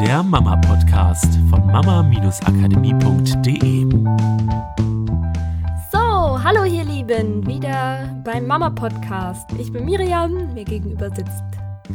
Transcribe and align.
der 0.00 0.22
Mama-Podcast 0.22 1.38
von 1.48 1.66
mama-akademie.de. 1.66 3.86
So, 5.90 6.44
hallo 6.44 6.64
ihr 6.64 6.84
Lieben, 6.84 7.46
wieder 7.46 8.14
beim 8.22 8.46
Mama-Podcast. 8.46 9.50
Ich 9.58 9.72
bin 9.72 9.86
Miriam, 9.86 10.52
mir 10.52 10.64
gegenüber 10.64 11.08
sitzt 11.14 11.42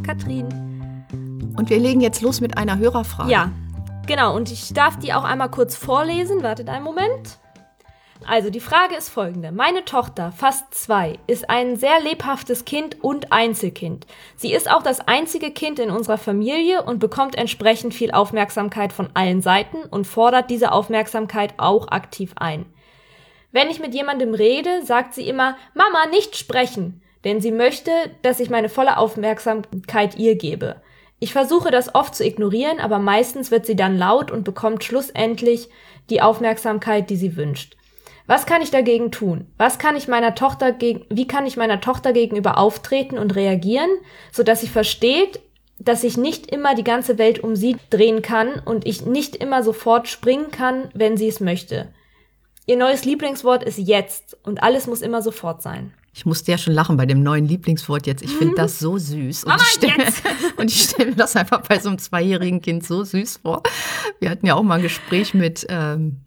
Katrin. 0.04 0.48
Und 1.56 1.70
wir 1.70 1.78
legen 1.78 2.00
jetzt 2.00 2.22
los 2.22 2.40
mit 2.40 2.58
einer 2.58 2.78
Hörerfrage. 2.78 3.30
Ja, 3.30 3.52
genau, 4.06 4.34
und 4.34 4.50
ich 4.50 4.74
darf 4.74 4.98
die 4.98 5.14
auch 5.14 5.22
einmal 5.24 5.50
kurz 5.50 5.76
vorlesen. 5.76 6.42
Wartet 6.42 6.70
einen 6.70 6.84
Moment. 6.84 7.38
Also 8.26 8.50
die 8.50 8.60
Frage 8.60 8.94
ist 8.94 9.08
folgende. 9.08 9.52
Meine 9.52 9.84
Tochter, 9.84 10.32
fast 10.32 10.74
zwei, 10.74 11.18
ist 11.26 11.50
ein 11.50 11.76
sehr 11.76 12.00
lebhaftes 12.00 12.64
Kind 12.64 13.02
und 13.02 13.32
Einzelkind. 13.32 14.06
Sie 14.36 14.52
ist 14.52 14.70
auch 14.70 14.82
das 14.82 15.00
einzige 15.00 15.50
Kind 15.50 15.78
in 15.78 15.90
unserer 15.90 16.18
Familie 16.18 16.82
und 16.82 16.98
bekommt 16.98 17.36
entsprechend 17.36 17.94
viel 17.94 18.10
Aufmerksamkeit 18.12 18.92
von 18.92 19.10
allen 19.14 19.42
Seiten 19.42 19.84
und 19.84 20.06
fordert 20.06 20.50
diese 20.50 20.72
Aufmerksamkeit 20.72 21.54
auch 21.58 21.88
aktiv 21.88 22.32
ein. 22.36 22.66
Wenn 23.50 23.68
ich 23.68 23.80
mit 23.80 23.94
jemandem 23.94 24.34
rede, 24.34 24.82
sagt 24.84 25.14
sie 25.14 25.28
immer, 25.28 25.56
Mama, 25.74 26.06
nicht 26.10 26.36
sprechen, 26.36 27.02
denn 27.24 27.40
sie 27.40 27.52
möchte, 27.52 27.90
dass 28.22 28.40
ich 28.40 28.50
meine 28.50 28.68
volle 28.68 28.96
Aufmerksamkeit 28.96 30.16
ihr 30.16 30.36
gebe. 30.36 30.80
Ich 31.18 31.32
versuche 31.32 31.70
das 31.70 31.94
oft 31.94 32.14
zu 32.14 32.24
ignorieren, 32.24 32.80
aber 32.80 32.98
meistens 32.98 33.50
wird 33.50 33.66
sie 33.66 33.76
dann 33.76 33.96
laut 33.96 34.30
und 34.30 34.42
bekommt 34.42 34.82
schlussendlich 34.82 35.68
die 36.10 36.20
Aufmerksamkeit, 36.20 37.10
die 37.10 37.16
sie 37.16 37.36
wünscht. 37.36 37.76
Was 38.26 38.46
kann 38.46 38.62
ich 38.62 38.70
dagegen 38.70 39.10
tun? 39.10 39.46
Was 39.58 39.78
kann 39.78 39.96
ich 39.96 40.08
meiner 40.08 40.34
Tochter 40.34 40.72
gegen, 40.72 41.04
wie 41.10 41.26
kann 41.26 41.46
ich 41.46 41.56
meiner 41.56 41.80
Tochter 41.80 42.12
gegenüber 42.12 42.58
auftreten 42.58 43.18
und 43.18 43.34
reagieren, 43.34 43.90
so 44.30 44.42
dass 44.42 44.60
sie 44.60 44.68
versteht, 44.68 45.40
dass 45.78 46.04
ich 46.04 46.16
nicht 46.16 46.46
immer 46.46 46.74
die 46.74 46.84
ganze 46.84 47.18
Welt 47.18 47.40
um 47.40 47.56
sie 47.56 47.76
drehen 47.90 48.22
kann 48.22 48.60
und 48.64 48.86
ich 48.86 49.04
nicht 49.04 49.36
immer 49.36 49.62
sofort 49.62 50.08
springen 50.08 50.50
kann, 50.50 50.90
wenn 50.94 51.16
sie 51.16 51.28
es 51.28 51.40
möchte. 51.40 51.88
Ihr 52.66 52.76
neues 52.76 53.04
Lieblingswort 53.04 53.64
ist 53.64 53.78
jetzt 53.78 54.36
und 54.44 54.62
alles 54.62 54.86
muss 54.86 55.02
immer 55.02 55.20
sofort 55.20 55.62
sein. 55.62 55.92
Ich 56.14 56.26
musste 56.26 56.52
ja 56.52 56.58
schon 56.58 56.74
lachen 56.74 56.96
bei 56.96 57.06
dem 57.06 57.22
neuen 57.22 57.46
Lieblingswort 57.46 58.06
jetzt. 58.06 58.22
Ich 58.22 58.36
finde 58.36 58.54
das 58.54 58.78
so 58.78 58.98
süß. 58.98 59.44
Und 59.44 59.50
Mama, 59.50 59.62
ich 59.62 59.68
stelle 59.70 60.12
und 60.56 60.70
ich 60.70 60.82
stell 60.82 61.06
mir 61.06 61.16
das 61.16 61.34
einfach 61.36 61.62
bei 61.62 61.78
so 61.78 61.88
einem 61.88 61.98
zweijährigen 61.98 62.60
Kind 62.60 62.86
so 62.86 63.02
süß 63.02 63.38
vor. 63.38 63.62
Wir 64.20 64.30
hatten 64.30 64.46
ja 64.46 64.54
auch 64.54 64.62
mal 64.62 64.76
ein 64.76 64.82
Gespräch 64.82 65.32
mit 65.32 65.66
ähm, 65.70 66.18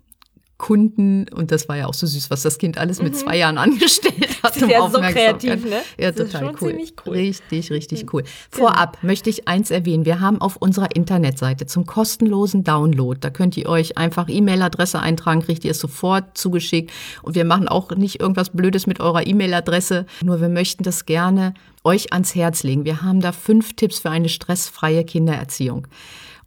Kunden 0.57 1.25
und 1.33 1.51
das 1.51 1.67
war 1.67 1.75
ja 1.75 1.87
auch 1.87 1.93
so 1.93 2.07
süß, 2.07 2.29
was 2.29 2.41
das 2.41 2.57
Kind 2.57 2.77
alles 2.77 3.01
mit 3.01 3.15
zwei 3.15 3.37
Jahren 3.37 3.57
angestellt 3.57 4.41
hat. 4.41 4.55
Mhm. 4.55 4.63
ist 4.63 4.71
ja 4.71 4.89
so 4.89 4.99
kreativ, 4.99 5.65
ne? 5.65 5.81
Ja, 5.99 6.11
Das 6.11 6.27
ist 6.27 6.31
total 6.31 6.55
schon 6.55 6.57
cool. 6.61 6.77
cool. 7.05 7.13
Mhm. 7.13 7.19
Richtig, 7.19 7.71
richtig 7.71 8.13
cool. 8.13 8.23
Vorab 8.49 8.97
möchte 9.01 9.29
ich 9.29 9.49
eins 9.49 9.69
erwähnen. 9.69 10.05
Wir 10.05 10.21
haben 10.21 10.39
auf 10.39 10.55
unserer 10.55 10.95
Internetseite 10.95 11.65
zum 11.65 11.85
kostenlosen 11.85 12.63
Download, 12.63 13.19
da 13.19 13.29
könnt 13.29 13.57
ihr 13.57 13.67
euch 13.67 13.97
einfach 13.97 14.29
E-Mail-Adresse 14.29 14.99
eintragen, 14.99 15.41
kriegt 15.41 15.65
ihr 15.65 15.71
es 15.71 15.79
sofort 15.79 16.37
zugeschickt. 16.37 16.91
Und 17.21 17.35
wir 17.35 17.43
machen 17.43 17.67
auch 17.67 17.91
nicht 17.91 18.21
irgendwas 18.21 18.51
Blödes 18.51 18.87
mit 18.87 19.01
eurer 19.01 19.27
E-Mail-Adresse, 19.27 20.05
nur 20.23 20.39
wir 20.39 20.49
möchten 20.49 20.83
das 20.83 21.05
gerne 21.05 21.53
euch 21.83 22.13
ans 22.13 22.33
Herz 22.33 22.63
legen. 22.63 22.85
Wir 22.85 23.01
haben 23.01 23.19
da 23.19 23.33
fünf 23.33 23.73
Tipps 23.75 23.99
für 23.99 24.09
eine 24.09 24.29
stressfreie 24.29 25.03
Kindererziehung 25.03 25.87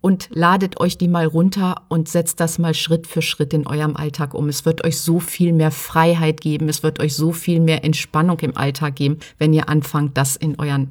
und 0.01 0.29
ladet 0.31 0.81
euch 0.81 0.99
die 0.99 1.09
mal 1.09 1.27
runter 1.27 1.83
und 1.89 2.09
setzt 2.09 2.41
das 2.41 2.59
mal 2.59 2.75
Schritt 2.75 3.07
für 3.07 3.23
Schritt 3.23 3.53
in 3.53 3.67
eurem 3.67 3.97
Alltag 3.97 4.35
um. 4.35 4.49
Es 4.49 4.65
wird 4.65 4.85
euch 4.85 5.01
so 5.01 5.21
viel 5.21 5.53
mehr 5.53 5.71
Freiheit 5.71 6.41
geben, 6.41 6.69
es 6.69 6.83
wird 6.83 7.01
euch 7.01 7.15
so 7.15 7.33
viel 7.33 7.61
mehr 7.61 7.85
Entspannung 7.85 8.39
im 8.41 8.57
Alltag 8.57 8.97
geben, 8.97 9.19
wenn 9.39 9.53
ihr 9.53 9.69
anfangt, 9.69 10.17
das 10.17 10.37
in 10.37 10.59
euren 10.59 10.91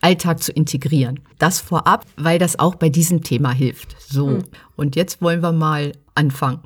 Alltag 0.00 0.42
zu 0.42 0.52
integrieren. 0.52 1.20
Das 1.38 1.60
vorab, 1.60 2.04
weil 2.16 2.38
das 2.38 2.58
auch 2.58 2.74
bei 2.74 2.88
diesem 2.88 3.22
Thema 3.22 3.52
hilft. 3.52 3.96
So, 4.00 4.40
und 4.76 4.96
jetzt 4.96 5.22
wollen 5.22 5.42
wir 5.42 5.52
mal 5.52 5.92
anfangen. 6.14 6.60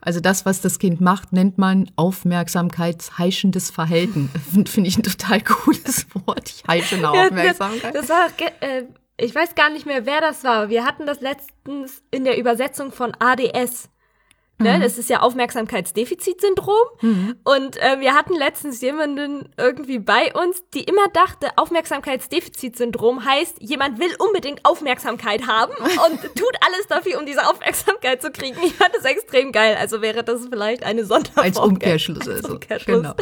Also 0.00 0.20
das, 0.20 0.46
was 0.46 0.60
das 0.60 0.78
Kind 0.78 1.00
macht, 1.00 1.32
nennt 1.32 1.58
man 1.58 1.90
aufmerksamkeitsheischendes 1.96 3.70
Verhalten. 3.70 4.30
Finde 4.66 4.88
ich 4.88 4.96
ein 4.96 5.02
total 5.02 5.40
cooles 5.40 6.06
Wort. 6.14 6.50
Ich 6.50 6.62
heische 6.68 6.96
eine 6.96 7.10
Aufmerksamkeit. 7.10 7.94
Das, 7.94 8.06
das 8.06 8.08
war, 8.08 8.28
äh, 8.60 8.84
ich 9.18 9.34
weiß 9.34 9.54
gar 9.54 9.68
nicht 9.68 9.84
mehr, 9.84 10.06
wer 10.06 10.20
das 10.20 10.44
war. 10.44 10.68
Wir 10.68 10.84
hatten 10.84 11.04
das 11.04 11.20
letztens 11.20 12.02
in 12.10 12.24
der 12.24 12.38
Übersetzung 12.38 12.92
von 12.92 13.12
ADS. 13.18 13.90
Ne? 14.60 14.80
Das 14.80 14.98
ist 14.98 15.08
ja 15.08 15.20
Aufmerksamkeitsdefizitsyndrom. 15.20 16.74
Und 17.44 17.76
äh, 17.76 18.00
wir 18.00 18.14
hatten 18.14 18.34
letztens 18.34 18.80
jemanden 18.80 19.48
irgendwie 19.56 19.98
bei 20.00 20.32
uns, 20.34 20.62
die 20.74 20.82
immer 20.82 21.06
dachte, 21.12 21.46
Aufmerksamkeitsdefizitsyndrom 21.56 23.24
heißt, 23.24 23.56
jemand 23.60 24.00
will 24.00 24.10
unbedingt 24.18 24.64
Aufmerksamkeit 24.64 25.46
haben 25.46 25.72
und 25.80 26.20
tut 26.34 26.52
alles 26.66 26.86
dafür, 26.88 27.18
um 27.20 27.26
diese 27.26 27.46
Aufmerksamkeit 27.48 28.20
zu 28.20 28.30
kriegen. 28.32 28.56
Ich 28.64 28.74
fand 28.74 28.94
das 28.94 29.04
extrem 29.04 29.52
geil. 29.52 29.76
Also 29.78 30.02
wäre 30.02 30.24
das 30.24 30.40
vielleicht 30.50 30.82
eine 30.82 31.04
Sonderform. 31.04 31.44
Als 31.44 31.58
Umkehrschluss 31.58 32.26
Als 32.26 32.44
also. 32.44 32.54
Umkehrschluss. 32.54 33.02
Genau. 33.02 33.14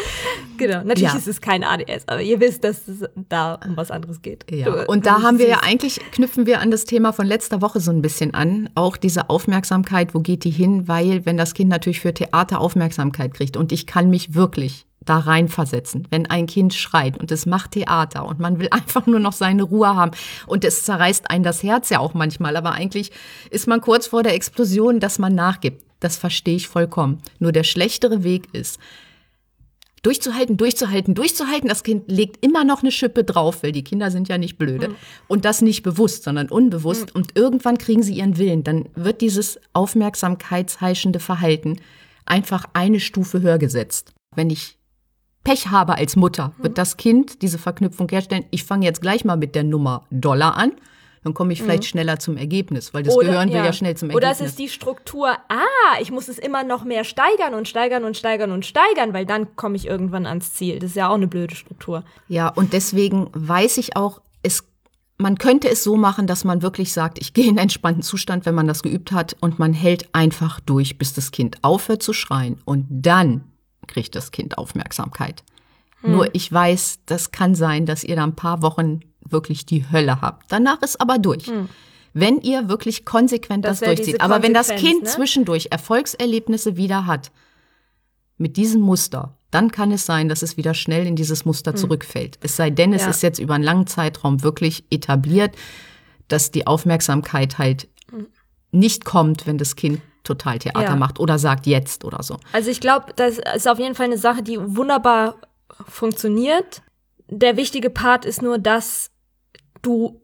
Genau. 0.56 0.78
Natürlich 0.84 1.12
Ja. 1.12 1.18
ist 1.18 1.28
es 1.28 1.40
kein 1.40 1.64
ADS, 1.64 2.04
aber 2.08 2.22
ihr 2.22 2.40
wisst, 2.40 2.64
dass 2.64 2.88
es 2.88 3.04
da 3.28 3.58
um 3.66 3.76
was 3.76 3.90
anderes 3.90 4.22
geht. 4.22 4.50
Ja, 4.50 4.70
Du- 4.70 4.86
und 4.86 5.04
da 5.06 5.22
haben 5.22 5.38
wir 5.38 5.48
ja 5.48 5.60
eigentlich, 5.62 6.00
knüpfen 6.12 6.46
wir 6.46 6.60
an 6.60 6.70
das 6.70 6.84
Thema 6.86 7.12
von 7.12 7.26
letzter 7.26 7.60
Woche 7.60 7.80
so 7.80 7.90
ein 7.90 8.00
bisschen 8.00 8.32
an. 8.34 8.70
Auch 8.74 8.96
diese 8.96 9.28
Aufmerksamkeit, 9.28 10.14
wo 10.14 10.20
geht 10.20 10.44
die 10.44 10.50
hin? 10.50 10.88
Weil 10.88 11.25
wenn 11.26 11.36
das 11.36 11.54
Kind 11.54 11.68
natürlich 11.68 12.00
für 12.00 12.14
Theater 12.14 12.60
Aufmerksamkeit 12.60 13.34
kriegt 13.34 13.56
und 13.56 13.72
ich 13.72 13.86
kann 13.86 14.08
mich 14.08 14.34
wirklich 14.34 14.86
da 15.04 15.18
reinversetzen, 15.18 16.06
wenn 16.10 16.26
ein 16.26 16.46
Kind 16.46 16.74
schreit 16.74 17.18
und 17.18 17.30
es 17.30 17.46
macht 17.46 17.72
Theater 17.72 18.26
und 18.26 18.38
man 18.38 18.58
will 18.58 18.68
einfach 18.70 19.06
nur 19.06 19.20
noch 19.20 19.32
seine 19.32 19.64
Ruhe 19.64 19.94
haben 19.94 20.12
und 20.46 20.64
es 20.64 20.84
zerreißt 20.84 21.30
einen 21.30 21.44
das 21.44 21.62
Herz 21.62 21.90
ja 21.90 21.98
auch 21.98 22.14
manchmal, 22.14 22.56
aber 22.56 22.72
eigentlich 22.72 23.12
ist 23.50 23.66
man 23.66 23.80
kurz 23.80 24.06
vor 24.06 24.22
der 24.22 24.34
Explosion, 24.34 25.00
dass 25.00 25.18
man 25.18 25.34
nachgibt. 25.34 25.82
Das 26.00 26.18
verstehe 26.18 26.56
ich 26.56 26.68
vollkommen. 26.68 27.22
Nur 27.38 27.52
der 27.52 27.64
schlechtere 27.64 28.22
Weg 28.22 28.52
ist, 28.52 28.78
durchzuhalten, 30.06 30.56
durchzuhalten, 30.56 31.14
durchzuhalten. 31.14 31.68
Das 31.68 31.82
Kind 31.82 32.04
legt 32.06 32.44
immer 32.44 32.62
noch 32.62 32.82
eine 32.82 32.92
Schippe 32.92 33.24
drauf, 33.24 33.64
weil 33.64 33.72
die 33.72 33.82
Kinder 33.82 34.12
sind 34.12 34.28
ja 34.28 34.38
nicht 34.38 34.56
blöde. 34.56 34.94
Und 35.26 35.44
das 35.44 35.62
nicht 35.62 35.82
bewusst, 35.82 36.22
sondern 36.22 36.48
unbewusst. 36.48 37.12
Und 37.14 37.36
irgendwann 37.36 37.76
kriegen 37.76 38.04
sie 38.04 38.14
ihren 38.14 38.38
Willen. 38.38 38.62
Dann 38.62 38.88
wird 38.94 39.20
dieses 39.20 39.58
aufmerksamkeitsheischende 39.72 41.18
Verhalten 41.18 41.80
einfach 42.24 42.66
eine 42.72 43.00
Stufe 43.00 43.42
höher 43.42 43.58
gesetzt. 43.58 44.12
Wenn 44.36 44.48
ich 44.48 44.78
Pech 45.42 45.68
habe 45.68 45.96
als 45.96 46.14
Mutter, 46.14 46.52
wird 46.58 46.78
das 46.78 46.96
Kind 46.96 47.42
diese 47.42 47.58
Verknüpfung 47.58 48.08
herstellen. 48.08 48.44
Ich 48.50 48.62
fange 48.62 48.86
jetzt 48.86 49.02
gleich 49.02 49.24
mal 49.24 49.36
mit 49.36 49.56
der 49.56 49.64
Nummer 49.64 50.06
Dollar 50.10 50.56
an. 50.56 50.72
Dann 51.26 51.34
komme 51.34 51.52
ich 51.52 51.60
vielleicht 51.60 51.86
schneller 51.86 52.20
zum 52.20 52.36
Ergebnis, 52.36 52.94
weil 52.94 53.02
das 53.02 53.18
Gehirn 53.18 53.48
will 53.48 53.56
ja 53.56 53.72
schnell 53.72 53.96
zum 53.96 54.10
Oder 54.10 54.28
Ergebnis. 54.28 54.46
es 54.46 54.52
ist 54.52 54.58
die 54.60 54.68
Struktur, 54.68 55.30
ah, 55.48 56.00
ich 56.00 56.12
muss 56.12 56.28
es 56.28 56.38
immer 56.38 56.62
noch 56.62 56.84
mehr 56.84 57.02
steigern 57.02 57.54
und 57.54 57.66
steigern 57.66 58.04
und 58.04 58.16
steigern 58.16 58.52
und 58.52 58.64
steigern, 58.64 59.12
weil 59.12 59.26
dann 59.26 59.56
komme 59.56 59.74
ich 59.74 59.88
irgendwann 59.88 60.24
ans 60.24 60.52
Ziel. 60.52 60.78
Das 60.78 60.90
ist 60.90 60.96
ja 60.96 61.08
auch 61.08 61.16
eine 61.16 61.26
blöde 61.26 61.56
Struktur. 61.56 62.04
Ja, 62.28 62.46
und 62.46 62.72
deswegen 62.72 63.28
weiß 63.32 63.78
ich 63.78 63.96
auch, 63.96 64.20
es, 64.44 64.62
man 65.18 65.36
könnte 65.36 65.68
es 65.68 65.82
so 65.82 65.96
machen, 65.96 66.28
dass 66.28 66.44
man 66.44 66.62
wirklich 66.62 66.92
sagt, 66.92 67.18
ich 67.18 67.34
gehe 67.34 67.46
in 67.46 67.50
einen 67.50 67.58
entspannten 67.58 68.04
Zustand, 68.04 68.46
wenn 68.46 68.54
man 68.54 68.68
das 68.68 68.84
geübt 68.84 69.10
hat, 69.10 69.36
und 69.40 69.58
man 69.58 69.72
hält 69.72 70.08
einfach 70.14 70.60
durch, 70.60 70.96
bis 70.96 71.12
das 71.12 71.32
Kind 71.32 71.58
aufhört 71.62 72.04
zu 72.04 72.12
schreien. 72.12 72.62
Und 72.64 72.86
dann 72.88 73.42
kriegt 73.88 74.14
das 74.14 74.30
Kind 74.30 74.58
Aufmerksamkeit. 74.58 75.42
Hm. 76.02 76.12
Nur 76.12 76.32
ich 76.36 76.52
weiß, 76.52 77.00
das 77.04 77.32
kann 77.32 77.56
sein, 77.56 77.84
dass 77.84 78.04
ihr 78.04 78.14
da 78.14 78.22
ein 78.22 78.36
paar 78.36 78.62
Wochen 78.62 79.00
wirklich 79.30 79.66
die 79.66 79.90
Hölle 79.90 80.20
habt. 80.20 80.50
Danach 80.50 80.82
ist 80.82 81.00
aber 81.00 81.18
durch. 81.18 81.50
Wenn 82.12 82.40
ihr 82.40 82.68
wirklich 82.68 83.04
konsequent 83.04 83.64
Hm. 83.64 83.70
Das 83.70 83.80
das, 83.80 83.88
durchzieht. 83.94 84.20
Aber 84.20 84.42
wenn 84.42 84.54
das 84.54 84.68
Kind 84.68 85.02
ne? 85.02 85.08
zwischendurch 85.08 85.68
Erfolgserlebnisse 85.70 86.76
wieder 86.76 87.06
hat, 87.06 87.30
mit 88.38 88.56
diesem 88.56 88.80
Muster, 88.82 89.36
dann 89.50 89.70
kann 89.70 89.90
es 89.92 90.04
sein, 90.06 90.28
dass 90.28 90.42
es 90.42 90.56
wieder 90.56 90.74
schnell 90.74 91.06
in 91.06 91.16
dieses 91.16 91.44
Muster 91.44 91.74
zurückfällt. 91.74 92.38
Es 92.42 92.56
sei 92.56 92.70
denn, 92.70 92.92
es 92.92 93.02
Hm. 93.02 93.06
Ja. 93.06 93.10
ist 93.10 93.22
jetzt 93.22 93.38
über 93.38 93.54
einen 93.54 93.64
langen 93.64 93.86
Zeitraum 93.86 94.42
wirklich 94.42 94.84
etabliert, 94.90 95.54
dass 96.28 96.50
die 96.50 96.66
Aufmerksamkeit 96.66 97.58
halt 97.58 97.88
nicht 98.72 99.04
kommt, 99.04 99.46
wenn 99.46 99.58
das 99.58 99.76
Kind 99.76 100.00
total 100.24 100.58
Theater 100.58 100.82
Ja. 100.82 100.96
macht 100.96 101.20
oder 101.20 101.38
sagt 101.38 101.66
jetzt 101.66 102.04
oder 102.04 102.22
so. 102.22 102.36
Also 102.52 102.68
ich 102.70 102.80
glaube, 102.80 103.12
das 103.16 103.38
ist 103.54 103.68
auf 103.68 103.78
jeden 103.78 103.94
Fall 103.94 104.06
eine 104.06 104.18
Sache, 104.18 104.42
die 104.42 104.58
wunderbar 104.60 105.36
funktioniert. 105.88 106.82
Der 107.28 107.56
wichtige 107.56 107.90
Part 107.90 108.24
ist 108.24 108.42
nur, 108.42 108.58
dass 108.58 109.10
du 109.82 110.20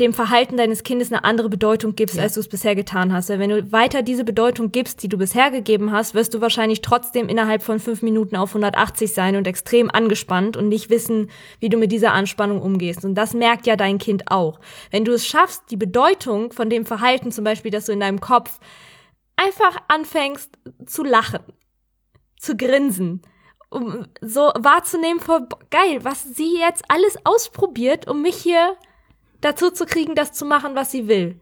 dem 0.00 0.14
Verhalten 0.14 0.56
deines 0.56 0.84
Kindes 0.84 1.12
eine 1.12 1.22
andere 1.22 1.50
Bedeutung 1.50 1.94
gibst, 1.94 2.16
Ja. 2.16 2.22
als 2.22 2.34
du 2.34 2.40
es 2.40 2.48
bisher 2.48 2.74
getan 2.74 3.12
hast. 3.12 3.28
Weil 3.28 3.38
wenn 3.38 3.50
du 3.50 3.72
weiter 3.72 4.02
diese 4.02 4.24
Bedeutung 4.24 4.72
gibst, 4.72 5.02
die 5.02 5.08
du 5.08 5.18
bisher 5.18 5.50
gegeben 5.50 5.92
hast, 5.92 6.14
wirst 6.14 6.32
du 6.32 6.40
wahrscheinlich 6.40 6.80
trotzdem 6.80 7.28
innerhalb 7.28 7.62
von 7.62 7.78
fünf 7.78 8.00
Minuten 8.00 8.34
auf 8.34 8.50
180 8.54 9.12
sein 9.12 9.36
und 9.36 9.46
extrem 9.46 9.90
angespannt 9.90 10.56
und 10.56 10.68
nicht 10.68 10.88
wissen, 10.88 11.30
wie 11.60 11.68
du 11.68 11.76
mit 11.76 11.92
dieser 11.92 12.14
Anspannung 12.14 12.62
umgehst. 12.62 13.04
Und 13.04 13.14
das 13.14 13.34
merkt 13.34 13.66
ja 13.66 13.76
dein 13.76 13.98
Kind 13.98 14.30
auch. 14.30 14.60
Wenn 14.90 15.04
du 15.04 15.12
es 15.12 15.26
schaffst, 15.26 15.64
die 15.70 15.76
Bedeutung 15.76 16.52
von 16.52 16.70
dem 16.70 16.86
Verhalten, 16.86 17.30
zum 17.30 17.44
Beispiel, 17.44 17.70
dass 17.70 17.84
du 17.84 17.92
in 17.92 18.00
deinem 18.00 18.20
Kopf 18.20 18.60
einfach 19.36 19.76
anfängst 19.88 20.50
zu 20.86 21.04
lachen, 21.04 21.40
zu 22.38 22.56
grinsen, 22.56 23.22
um 23.72 24.06
so 24.20 24.52
wahrzunehmen 24.54 25.20
vor, 25.20 25.48
geil, 25.70 26.04
was 26.04 26.22
sie 26.22 26.58
jetzt 26.58 26.84
alles 26.88 27.16
ausprobiert, 27.24 28.06
um 28.08 28.22
mich 28.22 28.36
hier 28.36 28.76
dazu 29.40 29.70
zu 29.70 29.86
kriegen, 29.86 30.14
das 30.14 30.32
zu 30.32 30.44
machen, 30.44 30.74
was 30.74 30.90
sie 30.90 31.08
will. 31.08 31.40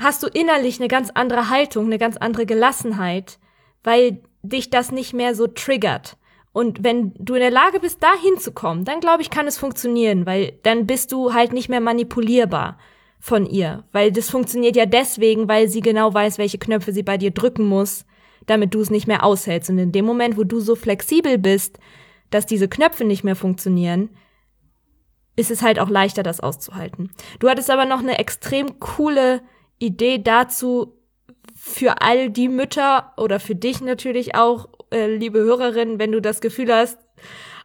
hast 0.00 0.22
du 0.22 0.28
innerlich 0.28 0.80
eine 0.80 0.88
ganz 0.88 1.10
andere 1.10 1.50
Haltung, 1.50 1.86
eine 1.86 1.98
ganz 1.98 2.16
andere 2.16 2.46
Gelassenheit, 2.46 3.38
weil 3.84 4.22
dich 4.42 4.70
das 4.70 4.90
nicht 4.90 5.12
mehr 5.12 5.34
so 5.34 5.46
triggert. 5.46 6.16
Und 6.52 6.82
wenn 6.82 7.12
du 7.14 7.34
in 7.34 7.40
der 7.40 7.50
Lage 7.50 7.78
bist, 7.80 8.02
da 8.02 8.12
hinzukommen, 8.20 8.84
dann 8.84 9.00
glaube 9.00 9.22
ich, 9.22 9.30
kann 9.30 9.46
es 9.46 9.58
funktionieren, 9.58 10.26
weil 10.26 10.58
dann 10.62 10.86
bist 10.86 11.12
du 11.12 11.32
halt 11.32 11.52
nicht 11.52 11.68
mehr 11.68 11.80
manipulierbar 11.80 12.78
von 13.20 13.46
ihr. 13.46 13.84
Weil 13.92 14.10
das 14.10 14.30
funktioniert 14.30 14.74
ja 14.74 14.86
deswegen, 14.86 15.48
weil 15.48 15.68
sie 15.68 15.80
genau 15.80 16.12
weiß, 16.12 16.38
welche 16.38 16.58
Knöpfe 16.58 16.92
sie 16.92 17.02
bei 17.02 17.18
dir 17.18 17.30
drücken 17.30 17.66
muss, 17.66 18.04
damit 18.46 18.74
du 18.74 18.80
es 18.80 18.90
nicht 18.90 19.06
mehr 19.06 19.24
aushältst. 19.24 19.70
Und 19.70 19.78
in 19.78 19.92
dem 19.92 20.04
Moment, 20.04 20.36
wo 20.36 20.44
du 20.44 20.60
so 20.60 20.74
flexibel 20.74 21.38
bist, 21.38 21.78
dass 22.30 22.46
diese 22.46 22.68
Knöpfe 22.68 23.04
nicht 23.04 23.24
mehr 23.24 23.36
funktionieren, 23.36 24.10
ist 25.36 25.50
es 25.50 25.62
halt 25.62 25.78
auch 25.78 25.88
leichter, 25.88 26.22
das 26.22 26.40
auszuhalten. 26.40 27.10
Du 27.38 27.48
hattest 27.48 27.70
aber 27.70 27.86
noch 27.86 28.00
eine 28.00 28.18
extrem 28.18 28.78
coole 28.78 29.42
Idee 29.78 30.18
dazu, 30.18 31.00
für 31.62 32.00
all 32.00 32.30
die 32.30 32.48
Mütter 32.48 33.12
oder 33.18 33.38
für 33.38 33.54
dich 33.54 33.82
natürlich 33.82 34.34
auch, 34.34 34.68
äh, 34.90 35.14
liebe 35.14 35.40
Hörerin, 35.40 35.98
wenn 35.98 36.10
du 36.10 36.20
das 36.20 36.40
Gefühl 36.40 36.72
hast, 36.72 36.98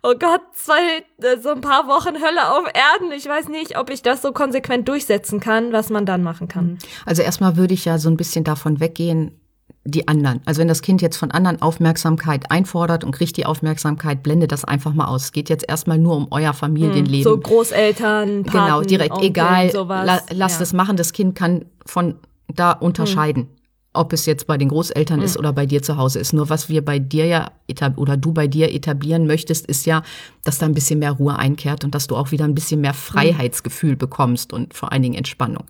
oh 0.04 0.16
Gott, 0.19 0.42
zwei, 0.54 1.04
äh, 1.22 1.38
so 1.39 1.50
ein 1.50 1.62
paar 1.62 1.88
Wochen 1.88 2.16
Hölle 2.16 2.51
auf 2.51 2.66
Erden. 2.74 3.13
Ich 3.16 3.25
weiß 3.25 3.48
nicht, 3.48 3.77
ob 3.80 3.89
ich 3.89 4.01
das 4.01 4.22
so 4.22 4.33
konsequent 4.33 4.89
durchsetzen 4.89 5.39
kann, 5.39 5.72
was 5.72 5.89
man 5.89 6.06
dann 6.06 6.24
machen 6.24 6.50
kann. 6.50 6.77
Also 7.06 7.22
erstmal 7.22 7.56
würde 7.56 7.74
ich 7.74 7.86
ja 7.86 7.98
so 7.98 8.10
ein 8.10 8.18
bisschen 8.18 8.44
davon 8.44 8.81
weggehen, 8.81 9.39
die 9.85 10.07
anderen. 10.07 10.41
Also 10.45 10.59
wenn 10.59 10.67
das 10.67 10.81
Kind 10.81 11.01
jetzt 11.01 11.15
von 11.15 11.29
anderen 11.31 11.61
Aufmerksamkeit 11.61 12.49
einfordert 12.51 13.03
und 13.03 13.11
kriegt 13.11 13.37
die 13.37 13.45
Aufmerksamkeit, 13.45 14.23
blende 14.23 14.47
das 14.47 14.65
einfach 14.65 14.93
mal 14.93 15.05
aus. 15.05 15.25
Es 15.25 15.31
geht 15.31 15.47
jetzt 15.47 15.63
erstmal 15.69 15.99
nur 15.99 16.17
um 16.17 16.27
euer 16.31 16.53
Familienleben. 16.53 17.23
So 17.23 17.37
Großeltern, 17.37 18.43
Paten, 18.43 18.51
Genau, 18.51 18.81
direkt 18.81 19.11
Onkeln, 19.11 19.29
egal. 19.29 19.71
La, 19.73 20.21
lasst 20.31 20.59
ja. 20.59 20.63
es 20.63 20.73
machen. 20.73 20.97
Das 20.97 21.13
Kind 21.13 21.35
kann 21.35 21.65
von 21.85 22.15
da 22.47 22.71
unterscheiden. 22.71 23.47
Ob 23.93 24.11
es 24.11 24.25
jetzt 24.25 24.45
bei 24.47 24.57
den 24.57 24.69
Großeltern 24.69 25.21
ist 25.21 25.37
oder 25.37 25.53
bei 25.53 25.65
dir 25.65 25.81
zu 25.81 25.95
Hause 25.95 26.19
ist. 26.19 26.33
Nur 26.33 26.49
was 26.49 26.67
wir 26.67 26.83
bei 26.83 26.99
dir 26.99 27.25
ja 27.27 27.51
oder 27.95 28.17
du 28.17 28.33
bei 28.33 28.47
dir 28.47 28.73
etablieren 28.73 29.25
möchtest, 29.25 29.67
ist 29.67 29.85
ja, 29.85 30.03
dass 30.43 30.57
da 30.57 30.65
ein 30.65 30.73
bisschen 30.73 30.99
mehr 30.99 31.11
Ruhe 31.11 31.38
einkehrt 31.38 31.85
und 31.85 31.95
dass 31.95 32.07
du 32.07 32.17
auch 32.17 32.31
wieder 32.31 32.43
ein 32.43 32.55
bisschen 32.55 32.81
mehr 32.81 32.93
Freiheitsgefühl 32.93 33.95
bekommst 33.95 34.51
und 34.51 34.73
vor 34.73 34.91
allen 34.91 35.03
Dingen 35.03 35.15
Entspannung. 35.15 35.63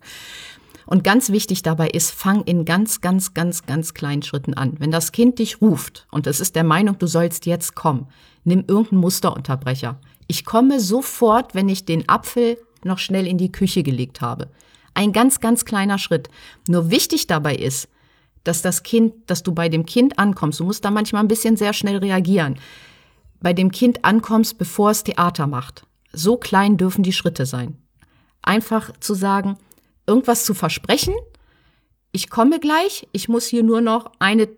Und 0.86 1.02
ganz 1.02 1.30
wichtig 1.30 1.62
dabei 1.62 1.88
ist, 1.88 2.12
fang 2.12 2.42
in 2.44 2.64
ganz, 2.64 3.00
ganz, 3.00 3.34
ganz, 3.34 3.66
ganz 3.66 3.92
kleinen 3.92 4.22
Schritten 4.22 4.54
an. 4.54 4.76
Wenn 4.78 4.92
das 4.92 5.10
Kind 5.12 5.40
dich 5.40 5.60
ruft 5.60 6.06
und 6.12 6.28
es 6.28 6.40
ist 6.40 6.54
der 6.54 6.64
Meinung, 6.64 6.98
du 6.98 7.08
sollst 7.08 7.44
jetzt 7.44 7.74
kommen, 7.74 8.06
nimm 8.44 8.64
irgendeinen 8.68 9.00
Musterunterbrecher. 9.00 10.00
Ich 10.28 10.44
komme 10.44 10.80
sofort, 10.80 11.54
wenn 11.54 11.68
ich 11.68 11.84
den 11.84 12.08
Apfel 12.08 12.56
noch 12.84 12.98
schnell 12.98 13.26
in 13.26 13.36
die 13.36 13.50
Küche 13.50 13.82
gelegt 13.82 14.20
habe. 14.20 14.48
Ein 14.94 15.12
ganz, 15.12 15.40
ganz 15.40 15.64
kleiner 15.64 15.98
Schritt. 15.98 16.30
Nur 16.68 16.90
wichtig 16.90 17.26
dabei 17.26 17.56
ist, 17.56 17.88
dass 18.44 18.62
das 18.62 18.84
Kind, 18.84 19.14
dass 19.26 19.42
du 19.42 19.52
bei 19.52 19.68
dem 19.68 19.84
Kind 19.86 20.18
ankommst. 20.18 20.60
Du 20.60 20.64
musst 20.64 20.84
da 20.84 20.90
manchmal 20.90 21.22
ein 21.22 21.28
bisschen 21.28 21.56
sehr 21.56 21.72
schnell 21.72 21.98
reagieren. 21.98 22.58
Bei 23.40 23.52
dem 23.52 23.72
Kind 23.72 24.04
ankommst, 24.04 24.56
bevor 24.56 24.90
es 24.90 25.04
Theater 25.04 25.48
macht. 25.48 25.84
So 26.12 26.36
klein 26.36 26.76
dürfen 26.76 27.02
die 27.02 27.12
Schritte 27.12 27.44
sein. 27.44 27.76
Einfach 28.40 28.92
zu 29.00 29.14
sagen, 29.14 29.58
irgendwas 30.06 30.44
zu 30.44 30.54
versprechen. 30.54 31.14
Ich 32.12 32.30
komme 32.30 32.60
gleich, 32.60 33.06
ich 33.12 33.28
muss 33.28 33.46
hier 33.46 33.62
nur 33.62 33.80
noch 33.80 34.10
eine, 34.18 34.48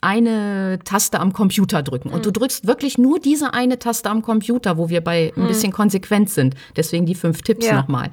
eine 0.00 0.78
Taste 0.84 1.20
am 1.20 1.32
Computer 1.32 1.82
drücken. 1.82 2.10
Und 2.10 2.24
du 2.24 2.30
drückst 2.32 2.66
wirklich 2.66 2.98
nur 2.98 3.18
diese 3.20 3.52
eine 3.52 3.78
Taste 3.78 4.08
am 4.08 4.22
Computer, 4.22 4.78
wo 4.78 4.88
wir 4.88 5.02
bei 5.02 5.32
ein 5.36 5.46
bisschen 5.48 5.72
konsequent 5.72 6.30
sind. 6.30 6.54
Deswegen 6.76 7.04
die 7.06 7.14
fünf 7.14 7.42
Tipps 7.42 7.66
Ja. 7.66 7.76
nochmal. 7.76 8.10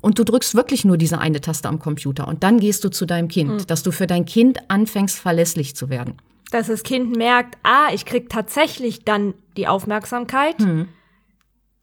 Und 0.00 0.18
du 0.18 0.24
drückst 0.24 0.54
wirklich 0.54 0.84
nur 0.84 0.96
diese 0.96 1.18
eine 1.18 1.40
Taste 1.40 1.68
am 1.68 1.78
Computer. 1.80 2.28
Und 2.28 2.42
dann 2.44 2.60
gehst 2.60 2.84
du 2.84 2.88
zu 2.88 3.04
deinem 3.06 3.28
Kind, 3.28 3.68
dass 3.70 3.82
du 3.82 3.90
für 3.90 4.06
dein 4.06 4.26
Kind 4.26 4.58
anfängst, 4.70 5.18
verlässlich 5.18 5.74
zu 5.74 5.88
werden. 5.88 6.14
Dass 6.50 6.68
das 6.68 6.82
Kind 6.82 7.16
merkt, 7.16 7.58
ah, 7.62 7.88
ich 7.92 8.04
krieg 8.04 8.28
tatsächlich 8.28 9.04
dann 9.04 9.34
die 9.56 9.66
Aufmerksamkeit, 9.66 10.56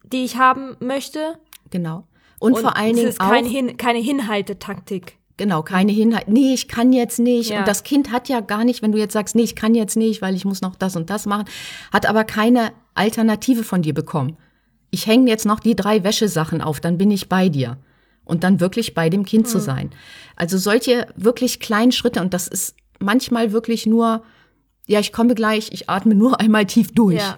die 0.02 0.24
ich 0.24 0.38
haben 0.38 0.76
möchte. 0.80 1.38
Genau. 1.70 2.05
Und, 2.38 2.58
vor 2.58 2.76
allen 2.76 2.90
es 2.90 2.96
Dingen 2.96 3.08
ist 3.08 3.20
auch, 3.20 3.30
keine, 3.30 3.48
Hin 3.48 3.76
keine 3.76 3.98
Hinhaltetaktik. 3.98 5.16
Genau, 5.38 5.62
keine 5.62 5.92
Hinheit. 5.92 6.28
Nee, 6.28 6.54
ich 6.54 6.66
kann 6.68 6.92
jetzt 6.92 7.18
nicht. 7.18 7.50
Ja. 7.50 7.58
Und 7.60 7.68
das 7.68 7.82
Kind 7.82 8.10
hat 8.10 8.28
ja 8.28 8.40
gar 8.40 8.64
nicht, 8.64 8.80
wenn 8.82 8.92
du 8.92 8.98
jetzt 8.98 9.12
sagst, 9.12 9.34
nee, 9.34 9.42
ich 9.42 9.54
kann 9.54 9.74
jetzt 9.74 9.96
nicht, 9.96 10.22
weil 10.22 10.34
ich 10.34 10.44
muss 10.46 10.62
noch 10.62 10.76
das 10.76 10.96
und 10.96 11.10
das 11.10 11.26
machen, 11.26 11.44
hat 11.92 12.06
aber 12.06 12.24
keine 12.24 12.72
Alternative 12.94 13.62
von 13.62 13.82
dir 13.82 13.92
bekommen. 13.92 14.36
Ich 14.90 15.06
hänge 15.06 15.28
jetzt 15.28 15.44
noch 15.44 15.60
die 15.60 15.76
drei 15.76 16.04
Wäschesachen 16.04 16.62
auf, 16.62 16.80
dann 16.80 16.96
bin 16.96 17.10
ich 17.10 17.28
bei 17.28 17.48
dir. 17.50 17.76
Und 18.24 18.44
dann 18.44 18.60
wirklich 18.60 18.94
bei 18.94 19.10
dem 19.10 19.24
Kind 19.24 19.44
Mhm. 19.46 19.50
zu 19.50 19.60
sein. 19.60 19.90
Also 20.36 20.56
solche 20.58 21.06
wirklich 21.16 21.60
kleinen 21.60 21.92
Schritte, 21.92 22.20
und 22.22 22.32
das 22.32 22.48
ist 22.48 22.74
manchmal 22.98 23.52
wirklich 23.52 23.84
nur, 23.86 24.22
ja, 24.86 25.00
ich 25.00 25.12
komme 25.12 25.34
gleich, 25.34 25.68
ich 25.72 25.90
atme 25.90 26.14
nur 26.14 26.40
einmal 26.40 26.64
tief 26.64 26.92
durch. 26.92 27.16
Ja. 27.18 27.36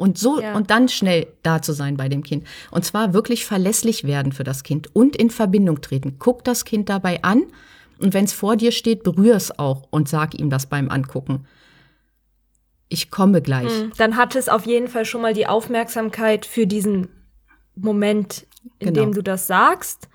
Und 0.00 0.16
so, 0.18 0.40
Ja. 0.40 0.54
und 0.56 0.70
dann 0.70 0.88
schnell 0.88 1.26
da 1.42 1.60
zu 1.60 1.72
sein 1.72 1.96
bei 1.96 2.08
dem 2.08 2.22
Kind. 2.22 2.46
Und 2.70 2.84
zwar 2.84 3.12
wirklich 3.12 3.44
verlässlich 3.44 4.04
werden 4.04 4.32
für 4.32 4.44
das 4.44 4.62
Kind 4.62 4.94
und 4.96 5.14
in 5.14 5.28
Verbindung 5.30 5.80
treten. 5.82 6.16
Guck 6.18 6.42
das 6.44 6.64
Kind 6.64 6.88
dabei 6.88 7.22
an 7.22 7.42
und 7.98 8.14
wenn 8.14 8.24
es 8.24 8.32
vor 8.32 8.56
dir 8.56 8.72
steht, 8.72 9.02
berühr 9.02 9.34
es 9.36 9.58
auch 9.58 9.86
und 9.90 10.08
sag 10.08 10.34
ihm 10.38 10.48
das 10.48 10.66
beim 10.66 10.88
Angucken. 10.90 11.46
Ich 12.88 13.10
komme 13.10 13.40
gleich. 13.42 13.70
Dann 13.98 14.16
hat 14.16 14.34
es 14.36 14.48
auf 14.48 14.66
jeden 14.66 14.88
Fall 14.88 15.04
schon 15.04 15.20
mal 15.22 15.34
die 15.34 15.46
Aufmerksamkeit 15.46 16.44
für 16.46 16.66
diesen 16.66 17.08
Moment, 17.76 18.46
in 18.78 18.88
Genau. 18.92 19.00
dem 19.00 19.12
du 19.12 19.22
das 19.22 19.46
sagst. 19.46 20.08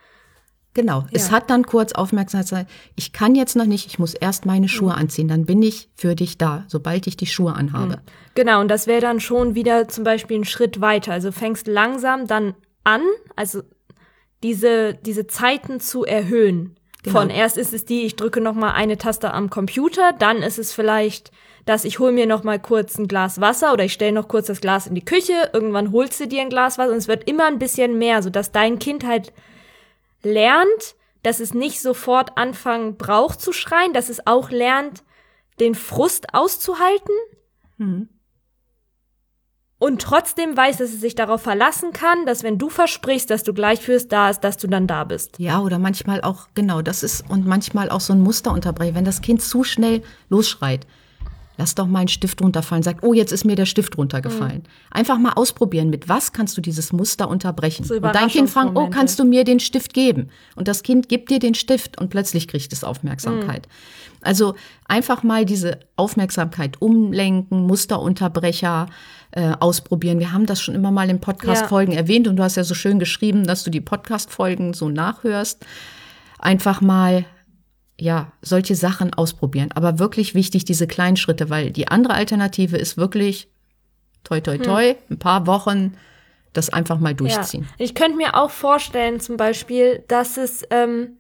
Genau. 0.76 1.06
Es 1.12 1.28
Ja. 1.30 1.38
hat 1.38 1.50
dann 1.50 1.66
kurz 1.66 1.94
Aufmerksamkeit. 1.94 2.68
Ich 2.96 3.12
kann 3.14 3.34
jetzt 3.34 3.56
noch 3.56 3.66
nicht, 3.66 3.88
ich 3.88 3.98
muss 3.98 4.14
erst 4.14 4.46
meine 4.46 4.68
Schuhe 4.68 4.92
Mhm. 4.94 5.00
anziehen. 5.00 5.28
Dann 5.28 5.46
bin 5.46 5.64
ich 5.64 5.90
für 5.96 6.14
dich 6.16 6.38
da, 6.38 6.66
sobald 6.68 7.08
ich 7.08 7.18
die 7.18 7.26
Schuhe 7.26 7.54
anhabe. 7.56 8.02
Genau, 8.36 8.60
und 8.62 8.68
das 8.68 8.86
wäre 8.86 9.02
dann 9.02 9.20
schon 9.22 9.56
wieder 9.56 9.88
zum 9.88 10.04
Beispiel 10.04 10.38
ein 10.38 10.46
Schritt 10.46 10.82
weiter. 10.82 11.14
Also 11.14 11.32
fängst 11.32 11.66
langsam 11.68 12.28
dann 12.28 12.54
an, 12.84 13.02
also 13.36 13.64
diese, 14.44 14.94
diese 14.96 15.28
Zeiten 15.28 15.80
zu 15.80 16.04
erhöhen. 16.04 16.76
Genau. 17.04 17.20
Von 17.22 17.30
erst 17.30 17.58
ist 17.58 17.74
es 17.74 17.86
die, 17.86 18.02
ich 18.04 18.16
drücke 18.16 18.42
noch 18.42 18.54
mal 18.56 18.72
eine 18.72 18.98
Taste 18.98 19.34
am 19.34 19.50
Computer, 19.50 20.12
dann 20.20 20.38
ist 20.38 20.60
es 20.60 20.74
vielleicht, 20.74 21.32
dass 21.66 21.86
ich 21.86 22.00
hole 22.00 22.12
mir 22.12 22.26
noch 22.26 22.44
mal 22.44 22.60
kurz 22.60 22.98
ein 22.98 23.08
Glas 23.08 23.40
Wasser 23.40 23.74
oder 23.74 23.86
ich 23.86 23.94
stelle 23.94 24.12
noch 24.12 24.28
kurz 24.28 24.48
das 24.48 24.60
Glas 24.62 24.88
in 24.88 24.96
die 24.96 25.06
Küche, 25.06 25.50
irgendwann 25.54 25.92
holst 25.92 26.20
du 26.20 26.28
dir 26.28 26.42
ein 26.42 26.50
Glas 26.50 26.78
Wasser 26.78 26.92
und 26.92 26.98
es 26.98 27.08
wird 27.08 27.28
immer 27.30 27.46
ein 27.46 27.60
bisschen 27.60 27.98
mehr, 27.98 28.22
sodass 28.22 28.52
dein 28.52 28.78
Kind 28.80 29.06
halt 29.06 29.32
lernt, 30.26 30.96
dass 31.24 31.40
es 31.40 31.54
nicht 31.54 31.82
sofort 31.82 32.38
anfangen 32.38 32.98
braucht 32.98 33.40
zu 33.40 33.54
schreien, 33.54 33.94
dass 33.94 34.10
es 34.10 34.28
auch 34.28 34.52
lernt, 34.52 35.04
den 35.60 35.74
Frust 35.74 36.34
auszuhalten 36.34 37.14
und 39.78 40.02
trotzdem 40.02 40.56
weiß, 40.56 40.78
dass 40.78 40.92
es 40.92 41.02
sich 41.02 41.16
darauf 41.16 41.42
verlassen 41.42 41.92
kann, 41.94 42.26
dass 42.26 42.44
wenn 42.44 42.58
du 42.58 42.70
versprichst, 42.70 43.30
dass 43.30 43.44
du 43.44 43.54
gleich 43.54 43.82
fürs 43.82 44.08
da 44.08 44.30
ist, 44.30 44.42
dass 44.42 44.58
du 44.58 44.68
dann 44.68 44.88
da 44.88 45.04
bist. 45.04 45.38
Ja, 45.38 45.62
oder 45.62 45.80
manchmal 45.80 46.22
auch, 46.22 46.48
genau, 46.56 46.82
das 46.82 47.04
ist, 47.04 47.30
und 47.30 47.46
manchmal 47.46 47.90
auch 47.90 48.00
so 48.02 48.14
ein 48.14 48.22
Muster 48.22 48.52
unterbrechen. 48.52 48.96
Wenn 48.96 49.06
das 49.06 49.22
Kind 49.22 49.42
zu 49.42 49.64
schnell 49.64 50.02
losschreit, 50.30 50.88
lass 51.58 51.76
doch 51.76 51.88
mal 51.88 52.00
einen 52.00 52.08
Stift 52.08 52.42
runterfallen, 52.42 52.84
sagt, 52.84 53.04
oh, 53.04 53.14
jetzt 53.14 53.32
ist 53.32 53.46
mir 53.46 53.56
der 53.56 53.66
Stift 53.66 53.98
runtergefallen. 53.98 54.64
Einfach 54.92 55.18
mal 55.18 55.34
ausprobieren, 55.34 55.90
mit 55.90 56.10
was 56.10 56.34
kannst 56.34 56.58
du 56.58 56.62
dieses 56.62 56.92
Muster 56.92 57.30
unterbrechen. 57.30 57.84
So 57.86 57.96
und 57.96 58.04
dein 58.04 58.28
Kind 58.28 58.50
fragt, 58.50 58.72
oh, 58.76 58.90
kannst 58.90 59.20
du 59.20 59.26
mir 59.26 59.44
den 59.44 59.60
Stift 59.60 59.94
geben? 59.94 60.30
Und 60.56 60.68
das 60.68 60.84
Kind 60.84 61.10
gibt 61.10 61.30
dir 61.30 61.40
den 61.40 61.56
Stift 61.56 62.00
und 62.00 62.10
plötzlich 62.10 62.48
kriegt 62.48 62.72
es 62.74 62.84
Aufmerksamkeit. 62.84 63.68
Also 64.22 64.56
einfach 64.86 65.24
mal 65.24 65.46
diese 65.46 65.80
Aufmerksamkeit 65.96 66.82
umlenken, 66.82 67.68
Musterunterbrecher 67.68 68.88
äh, 69.32 69.54
ausprobieren. 69.60 70.20
Wir 70.20 70.32
haben 70.32 70.46
das 70.46 70.62
schon 70.62 70.76
immer 70.76 70.92
mal 70.92 71.10
in 71.10 71.22
Podcast-Folgen 71.22 71.94
erwähnt 71.94 72.28
und 72.28 72.38
du 72.38 72.44
hast 72.44 72.56
ja 72.56 72.64
so 72.64 72.74
schön 72.74 73.00
geschrieben, 73.00 73.46
dass 73.46 73.64
du 73.64 73.70
die 73.70 73.82
Podcast-Folgen 73.82 74.74
so 74.74 74.90
nachhörst. 74.90 75.66
Einfach 76.40 76.82
mal 76.82 77.26
ja, 78.00 78.32
solche 78.42 78.76
Sachen 78.76 79.14
ausprobieren. 79.14 79.72
Aber 79.74 80.00
wirklich 80.00 80.36
wichtig, 80.36 80.66
diese 80.66 80.88
kleinen 80.88 81.18
Schritte, 81.18 81.50
weil 81.50 81.72
die 81.72 81.88
andere 81.88 82.14
Alternative 82.14 82.78
ist 82.78 82.98
wirklich 82.98 83.48
toi, 84.24 84.42
toi, 84.42 84.58
toi, 84.58 84.96
ein 85.10 85.20
paar 85.20 85.48
Wochen 85.48 85.94
das 86.54 86.70
einfach 86.70 87.00
mal 87.00 87.14
durchziehen. 87.14 87.64
Ja. 87.64 87.86
Ich 87.86 87.96
könnte 87.96 88.18
mir 88.18 88.36
auch 88.36 88.50
vorstellen, 88.50 89.20
zum 89.20 89.38
Beispiel, 89.38 90.04
dass 90.08 90.38
es, 90.38 90.64
ähm, 90.70 91.18